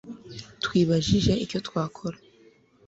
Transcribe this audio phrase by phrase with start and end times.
[0.63, 2.17] Twibajije icyo twakora